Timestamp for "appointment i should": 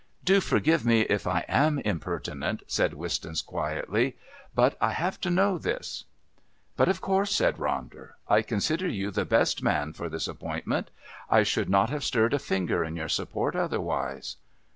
10.27-11.69